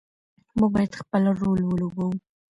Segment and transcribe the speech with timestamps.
[0.57, 2.07] موږ باید خپل رول ولوبوو.